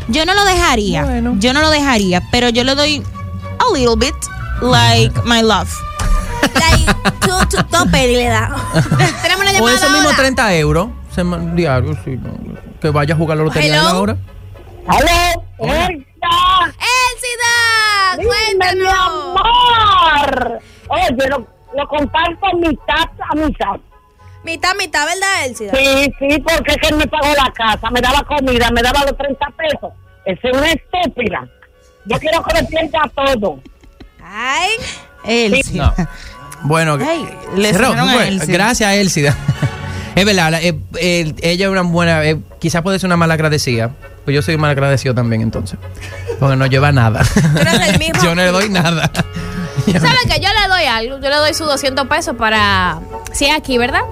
Yo 0.08 0.24
no 0.24 0.34
lo 0.34 0.44
dejaría. 0.44 1.04
Bueno. 1.04 1.34
Yo 1.38 1.52
no 1.52 1.60
lo 1.60 1.70
dejaría, 1.70 2.22
pero 2.30 2.48
yo 2.48 2.64
le 2.64 2.74
doy 2.74 3.02
a 3.58 3.72
little 3.76 3.96
bit 3.96 4.14
like 4.62 5.12
my 5.24 5.42
love. 5.42 5.70
Like, 6.54 6.84
tú, 7.20 7.32
tú, 7.50 7.62
tú, 7.64 7.90
Peri 7.90 8.14
le 8.14 8.28
da. 8.28 8.48
Tenemos 9.22 9.44
O 9.46 9.52
llamada 9.52 9.74
esos 9.74 9.90
mismos 9.90 10.06
ahora. 10.12 10.16
30 10.16 10.54
euros 10.56 10.88
diarios, 11.54 11.96
sí. 12.04 12.16
no, 12.16 12.32
Que 12.80 12.90
vaya 12.90 13.14
a 13.14 13.16
jugar 13.16 13.38
la 13.38 13.44
lotería 13.44 13.78
Hello. 13.78 13.88
ahora. 13.88 14.16
¡Aló! 14.86 15.44
Hola. 15.58 15.86
¡Elsa! 15.88 16.74
¡Elsida! 16.78 18.16
¡Dime, 18.18 18.28
mi 18.28 18.58
¡Cuéntanos! 18.58 18.94
amor! 18.94 20.60
Oye, 20.88 21.28
lo, 21.28 21.46
lo 21.76 21.88
comparto 21.88 22.46
mitad 22.56 23.08
a 23.30 23.34
mitad. 23.34 23.80
Mitad, 24.44 24.74
mitad, 24.78 25.04
¿verdad, 25.06 25.46
Elsida? 25.46 25.72
Sí, 25.74 26.12
sí, 26.18 26.38
porque 26.42 26.72
es 26.72 26.76
que 26.78 26.88
él 26.88 26.96
me 26.96 27.06
pagó 27.06 27.28
la 27.34 27.52
casa, 27.52 27.90
me 27.90 28.00
daba 28.00 28.22
comida, 28.24 28.70
me 28.70 28.82
daba 28.82 29.04
los 29.04 29.16
30 29.16 29.46
pesos. 29.56 29.90
Esa 30.24 30.48
es 30.48 30.56
una 30.56 30.70
estúpida. 30.72 31.48
Yo 32.04 32.18
quiero 32.18 32.42
que 32.44 32.54
le 32.60 32.64
pierda 32.64 33.00
todo. 33.14 33.60
Ay, 34.22 34.70
sí. 35.62 35.74
No. 35.78 35.94
Bueno, 36.62 36.98
Ay, 37.00 37.28
le 37.56 37.72
cerró, 37.72 37.88
cerraron 37.90 38.08
a 38.08 38.12
fue. 38.14 38.28
Elsie. 38.28 38.52
gracias 38.52 38.92
Elsida. 38.94 39.36
es 40.14 40.24
verdad, 40.24 40.50
la- 40.50 40.60
eh, 40.62 40.78
eh, 41.00 41.34
ella 41.42 41.66
es 41.66 41.70
una 41.70 41.82
buena, 41.82 42.24
eh, 42.24 42.38
quizás 42.60 42.82
puede 42.82 42.98
ser 42.98 43.06
una 43.08 43.16
mala 43.16 43.34
agradecida, 43.34 43.90
pues 44.24 44.34
yo 44.34 44.42
soy 44.42 44.56
mal 44.56 44.70
agradecido 44.70 45.14
también 45.14 45.42
entonces, 45.42 45.78
porque 46.40 46.56
no 46.56 46.66
lleva 46.66 46.90
nada. 46.92 47.22
eres 47.60 47.88
el 47.88 47.98
mismo. 47.98 48.22
yo 48.22 48.34
no 48.34 48.42
le 48.42 48.50
doy 48.50 48.68
nada. 48.70 49.10
¿Sabes 49.86 50.20
qué? 50.28 50.40
Yo 50.40 50.48
le 50.48 50.68
doy 50.68 50.84
algo. 50.84 51.16
Yo 51.20 51.28
le 51.30 51.36
doy 51.36 51.54
sus 51.54 51.66
200 51.66 52.06
pesos 52.08 52.36
para. 52.36 52.98
Si 53.32 53.46
es 53.46 53.54
aquí, 53.56 53.78
¿verdad? 53.78 54.02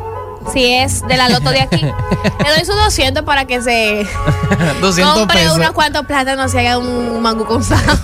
Si 0.52 0.64
es 0.74 1.06
de 1.06 1.16
la 1.16 1.28
loto 1.28 1.50
de 1.50 1.60
aquí. 1.62 1.80
le 2.44 2.50
doy 2.56 2.64
sus 2.64 2.76
200 2.76 3.24
para 3.24 3.44
que 3.46 3.60
se 3.62 4.06
200 4.80 5.14
compre 5.18 5.38
pesos. 5.40 5.56
unos 5.56 5.70
cuantos 5.72 6.06
plátanos 6.06 6.54
y 6.54 6.58
haga 6.58 6.78
un 6.78 7.20
mango 7.20 7.44
con 7.46 7.62
sal. 7.64 7.80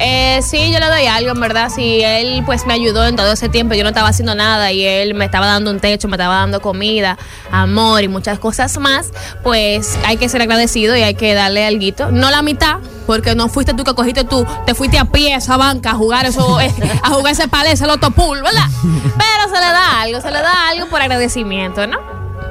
Eh, 0.00 0.40
sí, 0.42 0.72
yo 0.72 0.80
le 0.80 0.86
doy 0.86 1.06
algo, 1.06 1.32
en 1.32 1.40
verdad. 1.40 1.68
Si 1.68 2.02
él 2.02 2.42
pues 2.44 2.66
me 2.66 2.72
ayudó 2.72 3.06
en 3.06 3.16
todo 3.16 3.32
ese 3.32 3.48
tiempo, 3.48 3.74
yo 3.74 3.82
no 3.82 3.90
estaba 3.90 4.08
haciendo 4.08 4.34
nada 4.34 4.72
y 4.72 4.84
él 4.84 5.14
me 5.14 5.26
estaba 5.26 5.46
dando 5.46 5.70
un 5.70 5.80
techo, 5.80 6.08
me 6.08 6.16
estaba 6.16 6.36
dando 6.36 6.60
comida, 6.60 7.18
amor 7.50 8.02
y 8.02 8.08
muchas 8.08 8.38
cosas 8.38 8.76
más, 8.78 9.10
pues 9.42 9.98
hay 10.06 10.16
que 10.16 10.28
ser 10.28 10.42
agradecido 10.42 10.96
y 10.96 11.02
hay 11.02 11.14
que 11.14 11.34
darle 11.34 11.64
algo. 11.66 11.74
No 12.12 12.30
la 12.30 12.42
mitad, 12.42 12.78
porque 13.06 13.34
no 13.34 13.48
fuiste 13.48 13.74
tú 13.74 13.84
que 13.84 13.94
cogiste 13.94 14.24
tú, 14.24 14.46
te 14.64 14.74
fuiste 14.74 14.98
a 14.98 15.04
pie 15.04 15.34
a 15.34 15.38
esa 15.38 15.56
banca 15.56 15.90
a 15.90 15.94
jugar 15.94 16.24
eso, 16.24 16.60
eh, 16.60 16.72
a 17.02 17.10
jugar 17.10 17.32
ese 17.32 17.48
palé, 17.48 17.72
ese 17.72 17.86
lotopool, 17.86 18.42
¿verdad? 18.42 18.68
Pero 18.82 19.54
se 19.54 19.60
le 19.60 19.72
da 19.72 20.00
algo, 20.00 20.20
se 20.20 20.30
le 20.30 20.38
da 20.38 20.68
algo 20.68 20.86
por 20.86 21.00
agradecimiento, 21.00 21.86
¿no? 21.86 21.98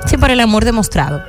Sí, 0.05 0.17
por 0.17 0.31
el 0.31 0.39
amor 0.39 0.65
demostrado. 0.65 1.23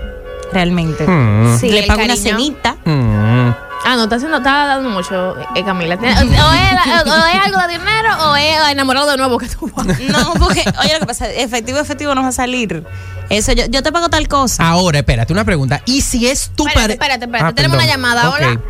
Realmente. 0.53 1.05
Mm. 1.07 1.59
Sí, 1.59 1.69
Le 1.71 1.83
pago 1.85 2.05
una 2.05 2.17
cenita. 2.17 2.77
Mm. 2.85 3.51
Ah, 3.87 3.97
no, 3.97 4.05
está 4.05 4.17
haciendo, 4.17 4.39
está 4.39 4.67
dando 4.67 4.89
mucho, 4.89 5.37
eh, 5.55 5.63
Camila. 5.65 5.97
Tiene- 5.99 6.15
O 6.21 6.25
es, 6.25 7.07
o 7.07 7.27
es 7.27 7.45
algo 7.45 7.61
de 7.61 7.69
dinero 7.69 8.31
o 8.31 8.37
es 8.37 8.71
enamorado 8.71 9.11
de 9.11 9.17
nuevo 9.19 9.37
que 9.39 9.47
tú 9.49 9.71
vas. 9.77 9.87
No, 10.01 10.33
porque, 10.39 10.65
oye, 10.81 10.95
lo 10.95 11.01
que 11.01 11.07
pasa, 11.07 11.29
efectivo, 11.31 11.79
efectivo 11.79 12.15
no 12.15 12.23
va 12.23 12.29
a 12.29 12.33
salir. 12.33 12.85
Eso, 13.29 13.53
yo, 13.53 13.65
yo 13.69 13.83
te 13.83 13.93
pago 13.93 14.09
tal 14.09 14.27
cosa. 14.29 14.67
Ahora, 14.67 14.99
espérate, 15.01 15.33
una 15.33 15.45
pregunta. 15.45 15.83
¿Y 15.85 16.01
si 16.01 16.29
es 16.29 16.51
tu 16.57 16.67
Espérate, 16.67 16.97
pareja? 16.97 17.15
espérate, 17.17 17.25
espérate. 17.27 17.55
Tenemos 17.55 17.77
una 17.77 17.87
llamada, 17.87 18.31
hola. 18.31 18.61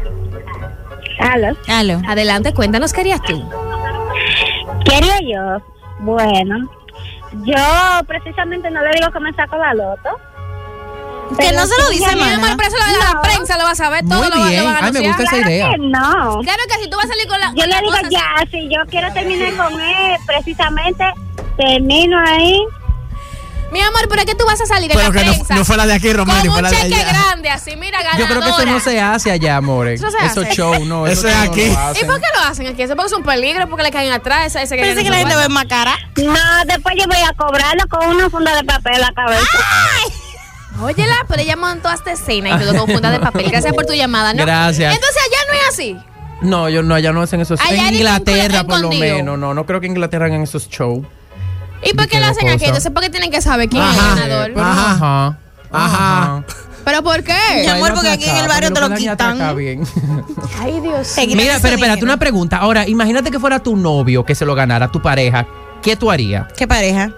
Aló. 1.20 1.56
Aló. 1.68 2.02
Adelante, 2.08 2.52
cuéntanos 2.52 2.92
qué 2.92 3.00
harías 3.02 3.22
tú. 3.22 3.48
¿Qué 4.84 4.96
haría 4.96 5.18
yo? 5.20 5.62
Bueno, 6.00 6.68
yo 7.44 7.54
precisamente 8.06 8.70
no 8.70 8.82
le 8.82 8.90
digo 8.98 9.10
que 9.12 9.20
me 9.20 9.32
saco 9.32 9.56
la 9.56 9.74
loto. 9.74 10.10
Que 11.38 11.52
no 11.52 11.66
se 11.66 11.74
lo 11.80 11.86
sí, 11.88 11.98
dice, 11.98 12.14
mi 12.16 12.22
amor, 12.22 12.50
pero 12.56 12.68
eso 12.68 12.78
lo 12.78 12.84
de 12.92 12.98
la 12.98 13.12
No. 13.14 13.22
prensa 13.22 13.58
lo 13.58 13.64
vas 13.64 13.80
a 13.80 13.88
ver, 13.88 14.04
todo 14.06 14.18
Muy 14.20 14.28
lo, 14.30 14.38
va- 14.40 14.48
bien. 14.48 14.60
lo 14.60 14.66
van 14.66 14.76
a 14.84 14.86
Ay, 14.86 14.92
me 14.92 15.00
gusta 15.00 15.22
esa 15.24 15.30
Claro 15.32 15.50
idea. 15.50 15.70
que 15.70 15.78
no. 15.78 16.40
Claro 16.42 16.62
que 16.68 16.82
si 16.84 16.90
tú 16.90 16.96
vas 16.96 17.06
a 17.06 17.08
salir 17.08 17.26
con 17.28 17.40
la. 17.40 17.46
Yo 17.48 17.54
con 17.54 17.64
le 17.64 17.74
la 17.74 17.80
digo 17.80 17.90
cosa 17.92 18.08
ya, 18.10 18.24
si 18.50 18.68
yo 18.68 18.80
quiero 18.90 19.12
terminar 19.12 19.52
con 19.56 19.80
él, 19.80 20.16
precisamente 20.26 21.04
termino 21.56 22.18
ahí. 22.26 22.60
Mi 23.72 23.80
amor, 23.80 24.06
pero 24.08 24.20
es 24.20 24.26
que 24.26 24.36
tú 24.36 24.44
vas 24.46 24.60
a 24.60 24.66
salir 24.66 24.88
en 24.92 24.96
Pero 24.96 25.12
la 25.12 25.18
que 25.20 25.26
no, 25.26 25.32
prensa. 25.32 25.54
no 25.56 25.64
fue 25.64 25.76
la 25.76 25.86
de 25.86 25.94
aquí, 25.94 26.12
Romero, 26.12 26.38
con 26.42 26.50
fue 26.50 26.56
un 26.58 26.62
la 26.62 26.70
de 26.70 26.76
cheque 26.76 26.94
allá. 26.94 27.08
grande, 27.12 27.48
así, 27.50 27.74
mira, 27.74 27.98
ganadora. 28.04 28.18
Yo 28.22 28.26
creo 28.28 28.42
que 28.42 28.48
eso 28.62 28.66
no 28.70 28.78
se 28.80 29.00
hace 29.00 29.30
allá, 29.32 29.56
amores. 29.56 30.00
Eso 30.00 30.10
se 30.12 30.24
Esos 30.24 30.44
hace. 30.44 30.54
shows, 30.54 30.80
no. 30.86 31.06
Eso 31.08 31.26
es 31.26 31.34
no 31.36 31.42
aquí. 31.42 31.62
¿Y 31.62 32.04
por 32.04 32.20
qué 32.20 32.26
lo 32.36 32.44
hacen 32.48 32.66
aquí? 32.68 32.82
Eso 32.82 32.94
porque 32.94 33.10
es 33.10 33.16
un 33.18 33.24
peligro, 33.24 33.66
porque 33.68 33.82
le 33.82 33.90
caen 33.90 34.12
atrás. 34.12 34.46
Ese, 34.46 34.62
ese 34.62 34.76
Parece 34.76 35.02
que 35.02 35.10
la 35.10 35.16
gente 35.16 35.34
ve 35.34 35.48
más 35.48 35.64
cara. 35.64 35.96
No, 36.16 36.34
después 36.66 36.94
yo 36.96 37.06
voy 37.08 37.16
a 37.28 37.32
cobrarlo 37.32 37.82
con 37.88 38.06
una 38.14 38.30
funda 38.30 38.54
de 38.54 38.62
papel 38.62 38.94
en 38.94 39.00
la 39.00 39.12
cabeza. 39.12 39.42
Óyela, 40.80 41.24
pero 41.28 41.42
ella 41.42 41.56
montó 41.56 41.88
hasta 41.88 42.12
escena 42.12 42.50
y 42.50 42.58
todo 42.58 42.76
con 42.78 42.90
funda 42.90 43.10
de 43.10 43.20
papel. 43.20 43.50
Gracias 43.50 43.72
por 43.72 43.86
tu 43.86 43.92
llamada, 43.94 44.34
¿no? 44.34 44.42
Gracias. 44.44 44.94
Entonces 44.94 45.22
allá 45.22 45.38
no 45.48 45.54
es 45.54 45.68
así. 45.68 45.96
No, 46.42 46.68
yo 46.68 46.82
no, 46.82 46.94
allá 46.94 47.12
no 47.12 47.22
hacen 47.22 47.40
esos 47.40 47.60
Allá 47.60 47.88
En 47.88 47.94
Inglaterra, 47.94 48.60
en 48.60 48.66
por 48.66 48.80
lo 48.80 48.90
menos. 48.90 49.38
No, 49.38 49.54
no 49.54 49.66
creo 49.66 49.80
que 49.80 49.86
en 49.86 49.92
Inglaterra 49.92 50.26
hagan 50.26 50.42
esos 50.42 50.68
shows. 50.68 51.06
¿Y 51.82 51.94
por 51.94 52.04
qué 52.06 52.16
¿Qué 52.16 52.20
lo 52.20 52.26
hacen 52.26 52.48
aquí? 52.48 52.64
Entonces, 52.64 52.90
¿por 52.90 53.02
qué 53.02 53.10
tienen 53.10 53.30
que 53.30 53.40
saber 53.40 53.68
quién 53.68 53.82
es 53.82 53.96
el 53.96 54.02
ganador? 54.02 54.52
Ajá. 54.58 54.90
Ajá. 54.92 55.38
Ajá. 55.72 56.44
¿Pero 56.84 57.02
por 57.02 57.18
Mi 57.18 57.24
qué? 57.24 57.68
amor, 57.70 57.94
porque 57.94 58.10
aquí 58.10 58.28
en 58.28 58.36
el 58.36 58.48
barrio 58.48 58.72
te 58.72 58.80
lo 58.80 58.94
quitan. 58.94 59.56
bien. 59.56 59.86
Ay, 60.60 60.80
Dios. 60.80 61.08
Quitan 61.14 61.36
Mira, 61.36 61.58
pero 61.62 61.76
espérate, 61.76 62.04
una 62.04 62.18
pregunta. 62.18 62.58
Ahora, 62.58 62.86
imagínate 62.86 63.30
que 63.30 63.40
fuera 63.40 63.58
tu 63.58 63.76
novio 63.76 64.24
que 64.24 64.34
se 64.34 64.44
lo 64.44 64.54
ganara, 64.54 64.90
tu 64.90 65.00
pareja. 65.00 65.46
¿Qué 65.82 65.96
tú 65.96 66.10
harías? 66.10 66.46
¿Qué 66.56 66.66
pareja? 66.66 67.10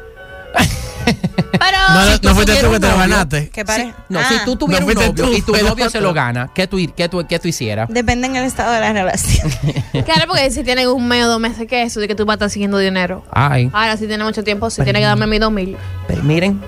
Pero. 1.52 1.78
No, 2.22 2.34
fuiste 2.34 2.56
tú 2.56 2.70
que 2.70 2.80
te 2.80 2.88
lo 2.88 2.98
ganaste. 2.98 3.48
¿Qué? 3.50 3.64
No, 4.08 4.20
Ah, 4.20 4.24
si 4.28 4.44
tú 4.44 4.56
tuvieras 4.56 4.86
no 4.86 4.92
un 4.92 4.94
novio 4.94 5.14
tú, 5.14 5.32
y 5.32 5.42
tu 5.42 5.52
novio 5.56 5.88
se 5.90 6.00
lo 6.00 6.12
gana, 6.14 6.50
¿qué 6.54 6.66
tú, 6.66 6.78
qué 6.96 7.08
tú, 7.08 7.24
qué 7.26 7.38
tú 7.38 7.48
hicieras? 7.48 7.88
Depende 7.88 8.26
en 8.26 8.36
el 8.36 8.44
estado 8.44 8.72
de 8.72 8.80
la 8.80 8.92
relación. 8.92 9.50
Claro, 10.04 10.26
porque 10.28 10.50
si 10.50 10.62
tienen 10.62 10.88
un 10.88 11.08
mes 11.08 11.24
o 11.24 11.28
dos 11.28 11.40
meses, 11.40 11.66
¿qué 11.68 11.82
es 11.82 11.92
eso? 11.92 12.00
De 12.00 12.06
que 12.08 12.14
tú 12.14 12.24
vas 12.26 12.34
a 12.34 12.36
estar 12.36 12.50
siguiendo 12.50 12.78
dinero. 12.78 13.24
Ay, 13.32 13.70
Ahora, 13.72 13.96
si 13.96 14.06
tiene 14.06 14.22
mucho 14.24 14.44
tiempo, 14.44 14.68
si 14.70 14.82
tiene 14.82 14.98
que 15.00 15.06
darme 15.06 15.26
mis 15.26 15.40
dos 15.40 15.50
mil. 15.50 15.76
pero 16.06 16.22
miren. 16.22 16.60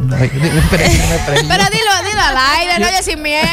Pero 0.00 0.18
dilo, 0.18 1.92
dilo 2.04 2.22
al 2.22 2.36
aire, 2.58 2.78
no 2.78 2.86
oye 2.86 3.02
sin 3.02 3.20
miedo. 3.22 3.44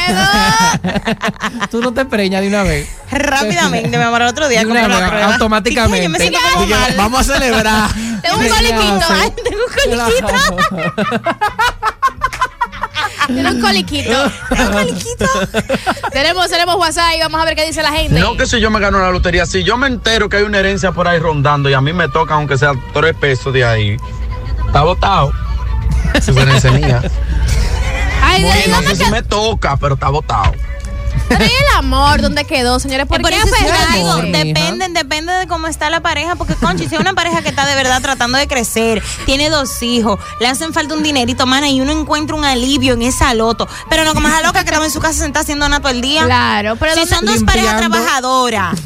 Tú 1.70 1.80
no 1.80 1.92
te 1.92 2.04
preñas 2.04 2.42
de 2.42 2.48
una 2.48 2.62
vez. 2.62 2.88
Rápidamente, 3.10 3.96
mi 3.96 4.02
amor, 4.04 4.22
el 4.22 4.28
otro 4.28 4.48
día 4.48 4.62
la 4.64 4.70
prueba. 5.08 5.32
automáticamente. 5.34 5.98
Y, 5.98 6.00
coño, 6.06 6.10
me 6.10 6.18
siento 6.18 6.38
como 6.54 6.66
Dije, 6.66 6.78
mal. 6.78 6.94
vamos 6.96 7.20
a 7.28 7.34
celebrar. 7.34 7.90
Tengo 8.22 8.36
un 8.36 8.42
¿Qué 8.42 8.48
coliquito. 8.48 9.06
Ay, 9.10 9.32
tengo 9.44 9.60
un 9.64 9.72
coliquito. 9.74 10.28
Tiene 13.26 13.50
un 13.50 13.60
coliquito. 13.60 14.24
Un 14.50 14.72
coliquito. 14.72 15.26
tenemos, 16.12 16.48
tenemos 16.48 16.76
WhatsApp 16.76 17.14
y 17.16 17.20
vamos 17.20 17.40
a 17.40 17.44
ver 17.44 17.54
qué 17.54 17.66
dice 17.66 17.82
la 17.82 17.92
gente. 17.92 18.18
No 18.18 18.36
que 18.36 18.46
si 18.46 18.58
yo 18.60 18.70
me 18.70 18.80
gano 18.80 18.98
la 19.00 19.10
lotería, 19.10 19.44
si 19.44 19.62
yo 19.64 19.76
me 19.76 19.86
entero 19.86 20.28
que 20.28 20.38
hay 20.38 20.44
una 20.44 20.58
herencia 20.58 20.92
por 20.92 21.06
ahí 21.06 21.18
rondando 21.18 21.68
y 21.68 21.74
a 21.74 21.80
mí 21.80 21.92
me 21.92 22.08
toca, 22.08 22.34
aunque 22.34 22.56
sea 22.56 22.72
tres 22.94 23.14
pesos 23.14 23.52
de 23.52 23.64
ahí, 23.64 23.96
está 24.66 24.82
votado. 24.82 25.32
Si 26.22 26.32
fue 26.32 26.42
herencia 26.42 26.70
mía. 26.70 27.02
Ay, 28.22 28.42
¿de 28.42 28.68
No 28.68 28.82
sé 28.82 28.96
si 28.96 29.10
me 29.10 29.22
toca, 29.22 29.76
pero 29.76 29.94
está 29.94 30.08
votado. 30.08 30.52
Pero 31.28 31.44
¿y 31.44 31.48
el 31.48 31.76
amor 31.76 32.22
dónde 32.22 32.44
quedó, 32.44 32.78
señores? 32.80 33.06
¿Por, 33.06 33.18
Eh, 33.18 33.22
Por 33.22 33.30
qué 33.30 33.36
eso 33.36 33.46
es 33.46 33.52
aferrarse? 33.52 33.98
algo, 34.00 34.22
mija. 34.22 34.38
depende, 34.44 34.88
depende 34.90 35.32
de 35.34 35.46
cómo 35.46 35.66
está 35.66 35.90
la 35.90 36.00
pareja, 36.00 36.36
porque 36.36 36.54
conchi, 36.54 36.88
si 36.88 36.94
es 36.94 37.00
una 37.00 37.12
pareja 37.14 37.42
que 37.42 37.48
está 37.50 37.66
de 37.66 37.74
verdad 37.74 38.00
tratando 38.00 38.38
de 38.38 38.46
crecer, 38.48 39.02
tiene 39.26 39.50
dos 39.50 39.82
hijos, 39.82 40.18
le 40.40 40.46
hacen 40.48 40.72
falta 40.72 40.94
un 40.94 41.02
dinerito, 41.02 41.46
mana, 41.46 41.68
y 41.68 41.80
uno 41.80 41.92
encuentra 41.92 42.34
un 42.36 42.44
alivio 42.44 42.94
en 42.94 43.02
esa 43.02 43.34
loto, 43.34 43.68
pero 43.90 44.04
no 44.04 44.14
como 44.14 44.28
esa 44.28 44.40
loca 44.42 44.60
que 44.60 44.68
estaba 44.70 44.84
en 44.86 44.90
su 44.90 45.00
casa 45.00 45.18
sentada 45.18 45.42
haciendo 45.42 45.68
nada 45.68 45.80
todo 45.80 45.92
el 45.92 46.00
día. 46.00 46.24
Claro, 46.24 46.76
pero 46.76 46.92
Si 46.94 47.00
¿dónde- 47.00 47.14
son 47.14 47.24
dos 47.26 47.42
parejas 47.44 47.76
trabajadoras 47.76 48.80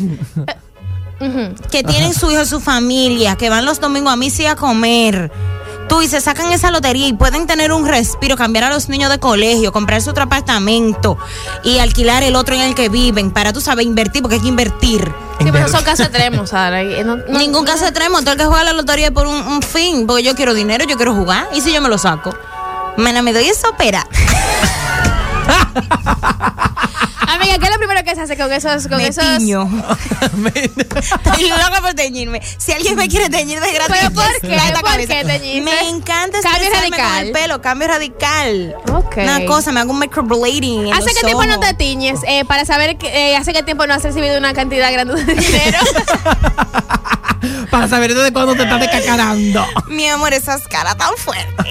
que 1.71 1.85
tienen 1.85 2.13
su 2.15 2.31
hijo, 2.33 2.45
su 2.45 2.61
familia, 2.61 3.37
que 3.37 3.49
van 3.49 3.65
los 3.65 3.79
domingos 3.79 4.13
a 4.13 4.17
mí 4.17 4.29
a 4.49 4.57
comer. 4.57 5.31
Tú 5.93 6.01
y 6.01 6.09
se 6.09 6.23
sacan 6.23 6.51
esa 6.53 6.71
lotería 6.71 7.07
y 7.07 7.13
pueden 7.13 7.47
tener 7.47 7.71
un 7.71 7.87
respiro, 7.87 8.35
cambiar 8.35 8.65
a 8.65 8.71
los 8.71 8.89
niños 8.89 9.11
de 9.11 9.19
colegio, 9.19 9.73
comprarse 9.73 10.09
otro 10.09 10.23
apartamento 10.25 11.19
y 11.65 11.81
alquilar 11.81 12.23
el 12.23 12.35
otro 12.35 12.55
en 12.55 12.63
el 12.63 12.75
que 12.75 12.89
viven 12.89 13.31
para 13.31 13.53
tú 13.53 13.61
sabes 13.61 13.85
invertir, 13.85 14.23
porque 14.23 14.37
hay 14.37 14.41
que 14.41 14.49
invertir. 14.49 15.05
Sí, 15.39 15.45
pero 15.53 15.59
esos 15.59 15.73
son 15.73 15.85
casos 15.85 16.07
extremos, 16.07 16.49
Sara. 16.49 16.83
no- 17.05 17.17
no- 17.17 17.39
Ningún 17.39 17.67
caso 17.67 17.85
extremo, 17.85 18.21
todo 18.23 18.33
el 18.33 18.39
que 18.39 18.47
juega 18.47 18.65
la 18.65 18.73
lotería 18.73 19.09
es 19.09 19.13
por 19.13 19.27
un, 19.27 19.37
un 19.37 19.61
fin, 19.61 20.07
porque 20.07 20.23
yo 20.23 20.35
quiero 20.35 20.55
dinero, 20.55 20.87
yo 20.87 20.97
quiero 20.97 21.13
jugar, 21.15 21.47
y 21.53 21.61
si 21.61 21.75
yo 21.75 21.83
me 21.83 21.91
lo 21.91 21.99
saco. 21.99 22.35
Mana, 22.97 23.21
me 23.21 23.35
doy 23.35 23.45
esa 23.49 23.69
opera. 23.69 24.07
Amiga, 27.29 27.59
¿qué 27.59 27.65
es 27.65 27.71
lo 27.71 27.79
primero 27.79 28.05
que 28.05 28.15
se 28.15 28.21
hace 28.21 28.37
con 28.37 28.53
esos, 28.53 28.87
con 28.89 28.99
me 28.99 29.09
esos? 29.09 29.25
tiño. 29.39 29.63
Estoy 30.55 31.49
loca 31.49 31.81
por 31.81 31.95
teñirme. 31.95 32.41
Si 32.59 32.73
alguien 32.73 32.95
me 32.97 33.09
quiere 33.09 33.31
teñir 33.31 33.59
de 33.61 33.73
gratis, 33.73 33.97
¿Pero 34.01 34.11
por 34.15 34.41
qué? 34.41 34.59
¿Por 34.81 34.97
qué 35.07 35.25
teñirte? 35.25 35.61
Me 35.63 35.89
encanta 35.89 36.41
Cambio 36.43 36.69
expresarme 36.69 36.91
con 36.91 36.99
radical. 36.99 37.27
el 37.27 37.33
pelo, 37.33 37.63
cambio 37.63 37.89
radical. 37.89 38.77
Ok. 38.93 39.17
Una 39.19 39.45
cosa, 39.47 39.73
me 39.73 39.81
hago 39.81 39.93
un 39.93 39.99
microblading. 40.01 40.93
¿Hace 40.93 41.15
qué 41.15 41.23
tiempo 41.25 41.45
no 41.45 41.59
te 41.59 41.73
tiñes? 41.75 42.21
Eh, 42.27 42.45
para 42.45 42.65
saber 42.65 42.99
que, 42.99 43.09
eh, 43.33 43.37
hace 43.37 43.53
qué 43.53 43.63
tiempo 43.63 43.87
no 43.87 43.95
has 43.95 44.03
recibido 44.03 44.37
una 44.39 44.53
cantidad 44.53 44.93
grande 44.93 45.25
de 45.25 45.35
dinero. 45.35 45.79
Para 47.71 47.89
saber 47.89 48.15
desde 48.15 48.33
cuándo 48.33 48.55
te 48.55 48.63
estás 48.63 48.81
descacarando. 48.81 49.67
Mi 49.89 50.07
amor, 50.09 50.33
esas 50.33 50.67
caras 50.69 50.97
tan 50.97 51.11
fuertes. 51.17 51.67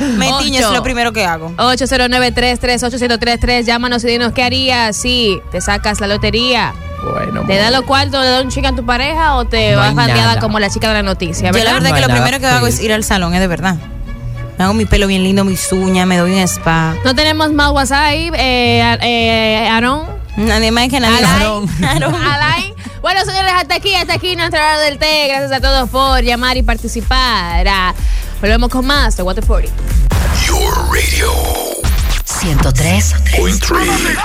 me 0.16 0.32
tiño, 0.40 0.60
es 0.60 0.70
lo 0.70 0.82
primero 0.82 1.12
que 1.12 1.24
hago. 1.24 1.52
809-338-1033. 1.56 3.64
Llámanos 3.64 4.02
y 4.04 4.08
dinos 4.08 4.32
qué 4.32 4.42
harías 4.42 4.96
si 4.96 5.40
te 5.50 5.60
sacas 5.60 6.00
la 6.00 6.06
lotería. 6.06 6.72
Bueno, 7.02 7.42
¿Te 7.46 7.56
da 7.56 7.70
los 7.70 7.82
cuartos, 7.82 8.20
le 8.20 8.28
da 8.28 8.40
un 8.42 8.48
chica 8.48 8.70
a 8.70 8.74
tu 8.74 8.84
pareja 8.84 9.36
o 9.36 9.44
te 9.44 9.70
No 9.72 9.78
vas 9.78 9.94
bandeada 9.94 10.40
como 10.40 10.58
la 10.58 10.68
chica 10.68 10.88
de 10.88 10.94
la 10.94 11.04
noticia? 11.04 11.52
Yo 11.52 11.58
la 11.62 11.74
¿verdad? 11.74 11.90
No 11.90 11.94
que 11.94 12.00
lo 12.00 12.08
nada 12.08 12.20
primero 12.20 12.40
que 12.40 12.46
hago 12.46 12.66
es 12.66 12.80
ir 12.80 12.92
al 12.92 13.04
salón, 13.04 13.34
es 13.34 13.40
de 13.40 13.46
verdad. 13.46 13.76
Me 14.58 14.64
hago 14.64 14.74
mi 14.74 14.86
pelo 14.86 15.06
bien 15.06 15.22
lindo, 15.22 15.44
mis 15.44 15.70
uñas, 15.70 16.08
me 16.08 16.16
doy 16.16 16.32
un 16.32 16.38
spa. 16.38 16.96
No 17.04 17.14
tenemos 17.14 17.52
más 17.52 17.70
WhatsApp 17.70 18.06
ahí, 18.06 18.28
eh, 18.34 18.82
eh, 19.02 19.68
Aarón. 19.70 20.08
Nadie 20.36 20.72
más 20.72 20.88
que 20.88 20.98
nadie. 20.98 21.24
Alain. 21.24 22.74
Bueno, 23.00 23.24
señores, 23.24 23.52
hasta 23.54 23.76
aquí, 23.76 23.94
hasta 23.94 24.14
aquí 24.14 24.34
nuestra 24.36 24.60
hora 24.60 24.78
del 24.80 24.98
té. 24.98 25.28
Gracias 25.28 25.52
a 25.52 25.60
todos 25.60 25.88
por 25.90 26.22
llamar 26.22 26.56
y 26.56 26.62
participar. 26.62 27.66
Ah, 27.68 27.94
Volvemos 28.40 28.68
con 28.70 28.86
más 28.86 29.16
de 29.16 29.22
What 29.22 29.34
the 29.36 29.42
40. 29.42 29.72
Your 30.46 30.72
radio. 30.92 31.32
103. 32.24 33.14
Point 33.36 33.60
three. 33.60 34.18